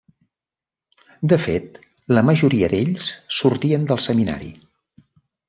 [1.33, 1.77] De fet,
[2.19, 3.11] la majoria d'ells
[3.41, 4.51] sortien del seminari.